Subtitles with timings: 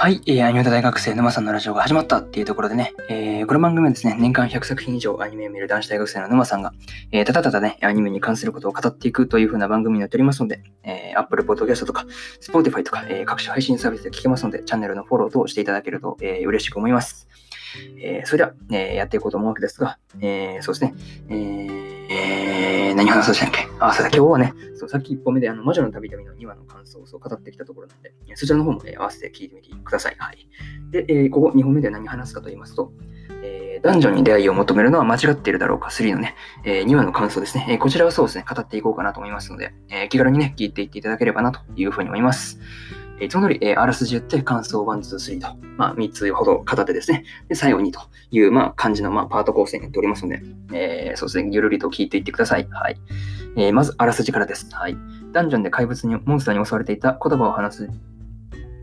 [0.00, 6.72] はい、えー、アニメ大学生沼さんのラジオが始まったっていうところでね、えー、この番組はですね、年間100作品以上アニメを見る男子大学生の沼さんが、
[7.12, 12.06] えー、ただただね、アニメに関することを語っていくという風な番組になっておりますので、えー、Apple Podcast とか、
[12.40, 17.28] Spotify とか、えー、各種配信サービスで聞けますので、チャンネルのフォローとしていただけると、えー、嬉しく思います。
[18.02, 20.94] えー、それでは、えー、やっていこうと思うわけですが、えー、そうですね、
[21.28, 22.06] えー、
[22.88, 23.69] えー、何話そうしたっけ？
[23.80, 30.16] あ、そうだ、今日はね、そうさっき1本目であの魔女の旅々の2話の感想を語ってきたところなんで、そちらの方も、ね、合わせて聞いてみてください。
[30.18, 30.48] はい。
[30.90, 32.92] で、えー、ここ2本目で何話すかと言いますと、
[33.42, 42.60] えー、男女に出会いを求めるのは間違っているだろうか3のね、えー、2話の感想ですね、えー、こちらはそうですね、語っていこうかなと思いますので、え、気軽にね、聞いていっていただければなというふうに思います。
[43.20, 48.00] いつも通り、え、あらすじ言って感想1、2、3と、まあ、3つほど語ってですね、で最後にと
[48.30, 50.42] いう、まあ、感じの、まあ、パート構成になっておりますので、
[50.72, 52.66] え、そうですね、ゆるりと聞いていってください。
[52.70, 52.96] はい。
[53.56, 54.68] えー、まず、あらすじからです。
[54.72, 54.96] はい。
[55.32, 57.90] ダンジョンで怪物に、モンスターに襲われていた言葉を話す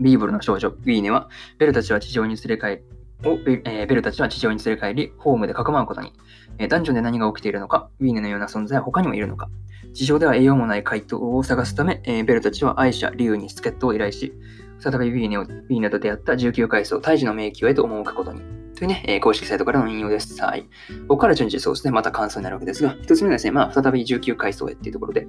[0.00, 6.12] ビーブルの少女、ウィーネは、ベルたちは地上に連れ帰り、を,、えー、ベルたちは地上に連れ帰り、ホームでかくまうことに、
[6.58, 9.48] えー、ダンジョンで何が起きているのか、ウィーネのような存在は他にもいるのか、
[9.92, 14.32] 地上では栄養もない回答を探すため、えー、ベルたちはアイシャ、リュウに助っ人を依頼し、
[14.78, 18.40] 再びビーネをビーネと出会った19階層、胎児の迷宮へと赴くことに。
[18.80, 20.42] というね、えー、公式サイトからの引用です。
[20.42, 20.62] はい。
[20.62, 20.68] こ
[21.08, 25.26] こから順次そうですね、また感想になるわけですが、一つ目はですね、まあ、再び19階層へっていうところで、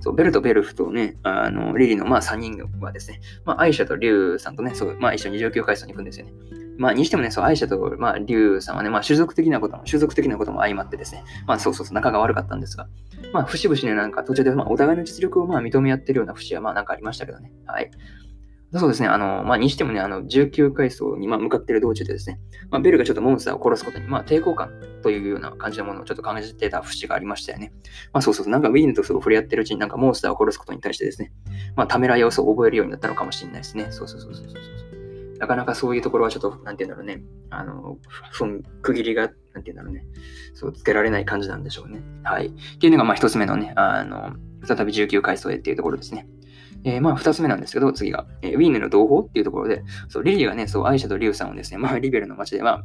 [0.00, 6.32] そう、ベルとベルフとね、あの、リリのまあ3人はですね、まあ、アイシャとリュウさんとね、そう、まあ一緒に19階層に行くんですよね。
[6.78, 12.88] まあ、にしてもね、そう、アイシャと、まあ、リュウさんはね、まあ、種族的なことも、種族的なことも相まってですね、まあ、そうそうそう、仲が悪かったんですが、
[13.34, 17.52] まあ、節々ね、なんか途中で、まあ、お互いの実力をまあ認め合ってるような節は、まあ、なんかありましたけどね。
[17.66, 17.90] はい。
[18.76, 19.08] そうですね。
[19.08, 24.70] あの、まあ、にしてもね、あの、19階層に、ま向かってる道中でですね、まあ、ベルがちょっとモンスターを殺すことに、まあ、抵抗感
[25.02, 27.72] というような感じのものをちょっと感じてた節がありましたよね。
[28.12, 31.32] まあ、そうそうそう、なんかウィーンとすごい触れ合ってるうちに、なんかモンスターを殺すことに対してですね、
[31.76, 33.86] まあ、ためらい要素を覚えるようになったのかもしれないですね。
[33.90, 34.58] そうそうそうそうそう。
[35.38, 37.98] なかなかそういうところはちょっと、なんて言うんだろうね、あの、
[38.82, 39.30] 区切りが、なん
[39.62, 40.04] て言うんだろうね、
[40.54, 42.02] そう、つけられない感じなんでしょうね。
[42.24, 42.46] はい。
[42.46, 44.34] っていうのが、まあ、一つ目のね、あの、
[44.64, 46.26] 再び19階層へっていうところですね。
[46.84, 52.84] えー、まあ、二つ目なんですけど、次が、えー、ウィーネの同胞っていうところで、そう、リリーがね、そう、アイシャとリュウさんをですね、まあ、リベルの街で、まあ、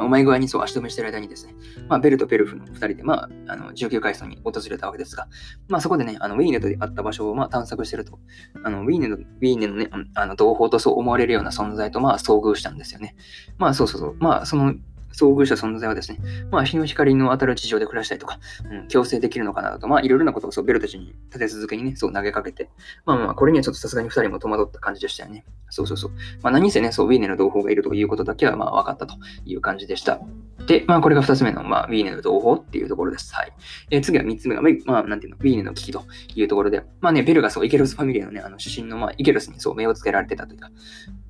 [0.00, 1.54] お前側にそう足止めしてる間にですね、
[1.88, 5.28] まあ、ベルとペルフの2人で、まあ、あの19階層に訪れたわけですが、
[5.68, 8.18] まあ、そこでね、あのウィーネと会った場所をまあ探索してると、
[8.62, 13.16] あのウィーネのウィーネのね、あの同胞とそう思われるような存在とまあ遭遇したんですよね。
[13.56, 14.16] まあ、そうそうそう。
[14.18, 14.74] まあ、その
[15.12, 16.18] 遭遇した存在はですね、
[16.50, 18.38] まあ、日の光の当たる地上で暮らしたりとか、
[18.70, 22.70] うん、強制できるのかなと、まあ、いろいろなことをそうベルたちに立て続けにね、そう投げかけて、
[23.04, 25.44] まあまあ、これにはちょっとさすがに2人も戸惑った感じでしたよね。
[25.70, 26.10] そうそうそう。
[26.42, 29.14] まあ、何せね、そう、ウィーネの同胞がいるということだけは、まあ、分かったと
[29.44, 30.20] いう感じでした。
[30.66, 33.34] で、まあ、これが2つ目の、まあ、ウィーネの同胞っていうところです。
[33.34, 33.52] はい。
[33.90, 36.04] えー、次は3つ目が、まあ、なんていうの、ウィーネの危機と
[36.34, 40.70] いうところで、まあね、ベルがそう、イケロスファミリアのね、あの、出身の、まあ、イケロスにそう、目をつけられてたというか、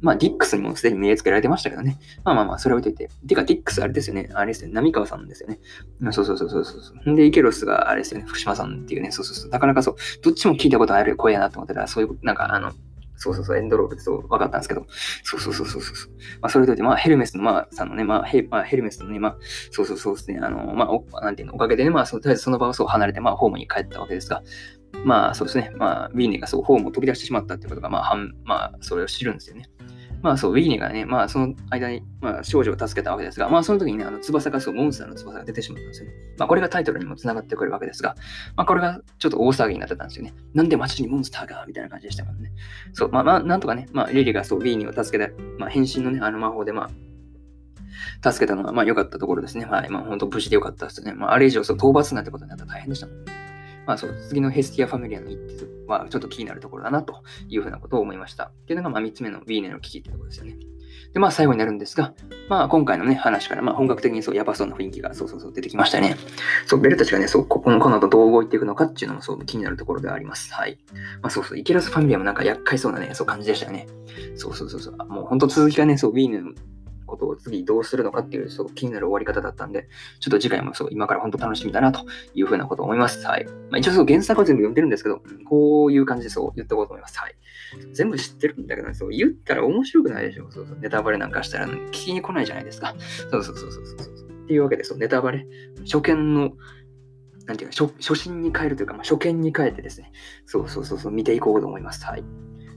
[0.01, 1.99] まあ、ディックスにもすでに目つけられてましたけどね。
[2.25, 3.13] まあまあまあ、それを置いといて。
[3.27, 4.31] てか、ディックスあれですよね。
[4.35, 4.75] あれですよね。
[4.75, 5.59] 浪川さんですよね。
[6.13, 7.15] そうそうそうそうそう。
[7.17, 8.27] で、イケロスがあれですよね。
[8.27, 9.11] 福島さんっていうね。
[9.11, 9.51] そうそうそう。
[9.51, 12.73] なかなかそう、どっちも聞いたことある声やなと思ってたら、そういう、なんか、あの、
[13.19, 14.87] そうそうそう、エンドロールでそう分かったんですけど、
[15.25, 16.13] そうそうそうそうそう。
[16.41, 19.37] まあ、それといて、まあ、ヘルメスの、まあ、さんのね、まあヘ、まあ、ヘルメスのね、まあ、
[19.73, 24.43] そうそうそうですね、あの、まあ、おなんていうの、おかげでね、まあ、そとりあえずその場をそう離れて、まあ、ホームに帰ったわけですが、
[25.05, 29.69] まあ、そうですね、まあ、ウィーネがそう、ホームを飛び出してしまったってことが、まあ、はんまあ、それを知るんですよね。
[30.23, 36.15] まあそう、ウィーニーがね、まあその間に、まあ少女を助けたわけですが、まあその時にね、あの翼がそう、モンスターの翼が出てしまったんですよね。
[36.39, 38.17] まあこれがタイトルにも繋がってくるわけですが、
[38.57, 40.35] まあこれがちょっと大騒ぎになってたんですよね。
[40.55, 42.53] なんで街にモンスターがみたいな感じでしたもんね。
[42.93, 46.91] そう、まあまあなんとかね、まあリリがそう、ウィーニーを助けて、まあ変身のね、あの魔法でま
[48.23, 49.65] あ、助けたのは、まあ良かったところですね。
[49.65, 49.91] はい。
[49.91, 51.13] まあ本当無事で良かったですね。
[51.13, 53.48] まああれ以上そう討伐なんてことになったら大変でしたもんね。
[53.89, 58.45] まあそう、次のヘスティアファミリアの一手はちょっと気になるところだなというふうなことを思いました。
[58.45, 60.59] っていうのがまあ3つ目のウィーネの危機ってところですよね。
[61.15, 62.13] で、まあ最後になるんですが、
[62.51, 66.17] まあ今回のね、話からまあ本格的にそうやばそうな雰囲気がそうそうそう出てきましたね。
[66.67, 70.53] そう、ベルたちがね、そう、ここのこの後どう動いていくのかっていうのもそう気になるところではあります。
[70.53, 70.79] はい。
[71.23, 73.87] まあそうそう、イケラスファミリアもなんか厄介そうなね、そう感じでしたよね。
[74.37, 74.97] そうそうそうそう。
[75.09, 76.53] もう本当続きがね、そう、ウィーネの
[77.09, 79.89] ことを次どうするのかっていう、そう気になる終わり方だったんで、
[80.21, 83.27] ちょっと次回もそう、今から本当楽しみだなというふうなことを思います。
[83.27, 83.47] はい。
[83.47, 87.19] まあ、一応そう原作は全部読んでるんですけど、こういう感じでそう言っておこうと思います。
[87.19, 87.35] はい。
[87.93, 90.51] 全部知ってるんだけど、そう言ったら面白くないでしょ。
[90.51, 92.95] そうそうネタバレなんかしたら聞きに来ないじゃないですか。
[93.31, 94.29] そうそうそうそうそうそう。
[94.45, 95.47] っていうわけで、そう、ネタバレ、
[95.85, 96.53] 初見の
[97.49, 100.13] なんていうか初、初心に変えるというか、まあ、初見に変えてですね、
[100.45, 102.05] そうそうそうそう、見ていこうと思います。
[102.05, 102.25] はい。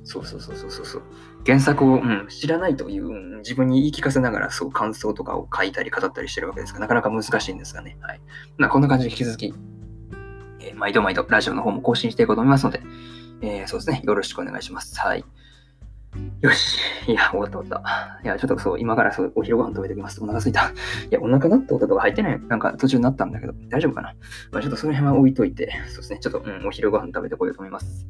[0.03, 1.03] そうそうそうそうそう。
[1.45, 7.98] 原作を、うん、知らないという、うん、自分に言い聞かせながら、そう感想とかを書いたり語ったりしてるわけですが、なかなか難しいんですがね。
[8.01, 8.21] はい。
[8.57, 9.53] まあ、こんな感じで引き続き、
[10.59, 12.81] えー、毎度毎度ラジオの方も更新していこうと思いますので、
[13.42, 15.00] えー、そうですね、よろしくお願いします。
[15.00, 15.25] はい。
[16.42, 16.77] よし。
[17.07, 18.21] いや、終わった終わった。
[18.24, 20.21] いや、ちょっとそう、今からそうお昼ご飯食べておきます。
[20.21, 20.69] お腹すいた。
[20.69, 20.74] い
[21.09, 24.13] や、お腹鳴った音とか入ってない、なんか途中になったんだけど、大丈夫かな。
[24.51, 28.07] まあ、ちょっとその辺は置いといて、そうですね、ちょっと、うん、お昼ご飯食べてこようと思います。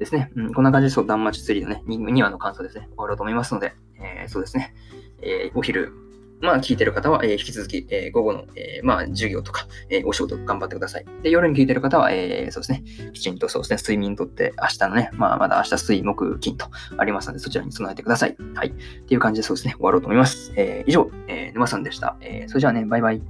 [0.00, 4.74] ですね、うん、こんな感じで、そう、断末ツリーのね、2話の感想ですね、終わろうと思いますので、えー、そうですね、
[5.20, 5.92] えー、お昼、
[6.40, 11.04] まあ、聞いてる方は、えー、引き続き、えー、午後の、えー、まあ、授業とか、えー、お仕事頑張ってください。
[11.22, 12.82] で、夜に聞いてる方は、えー、そうですね、
[13.12, 18.36] きちんとそうですね、睡眠とって、明日のね、まあ、まだ明日、水、木、金とありますので、そちらに備えてください。
[18.54, 18.68] はい。
[18.68, 18.72] っ
[19.06, 20.50] ていう感じで、そうですね、終わろうと思います。
[20.56, 22.16] えー、以上、えー、沼さんでした。
[22.22, 23.22] えー、それじゃあね、バイバイ。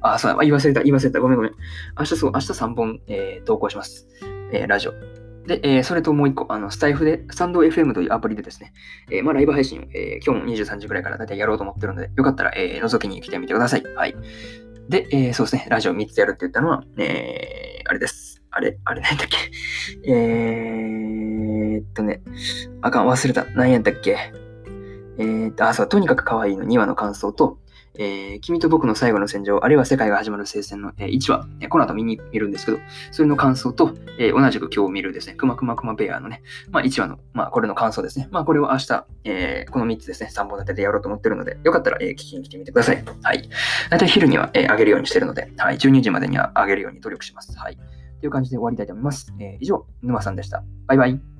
[0.00, 1.20] あ、そうだ、言い忘れた、言い忘れた。
[1.20, 1.52] ごめんごめん。
[1.98, 4.08] 明日そう、明日3本、えー、投稿します。
[4.52, 5.15] えー、ラジオ。
[5.46, 8.72] で、えー、それともう一個、あの、スタイフで、スタンド FM というアプリでですね、
[9.10, 13.84] えー、まあ、ライブ配信を、えー、今日も23時くらいからだいたいやろうと思ってるので、よかったら、えー、覗きに来てみてください。
[13.94, 14.16] はい。
[14.88, 18.42] で、えー、そうですね、ラジオ3つやるって言ったのは、えー、あれです。
[18.50, 19.36] あれ、あれなんだっけ？
[20.10, 22.22] えーっとね、
[22.82, 23.44] あかん、忘れた。
[23.54, 24.16] 何やったっけ？
[25.18, 27.58] えーっと、あ、そう、とにかく可愛いの2話の感想と、
[27.98, 32.78] えー、君と僕の最後の戦場、あるいは世界が始まる聖戦の、えー、1話、えー、この後見に見るんですけど、
[33.10, 38.28] それの感想と、えー、同じく今日見るですね、くまくまくまベアのね、まあ1話の、まあこれの感想ですね。
[38.30, 43.04] まあこれを明日、えー、この3つですね、3本立てでやろうと思ってるので、よかったら、えー、聞きに来てみてください。
[43.22, 43.48] はい。
[43.90, 47.56] だいたい昼には、えー、上げるようにしてるので、はい、12時までには上げるように努力します。
[47.58, 47.78] はい。
[48.20, 49.32] という感じで終わりたいと思います。
[49.38, 50.64] えー、以上、沼さんでした。
[50.86, 51.35] バイバイ。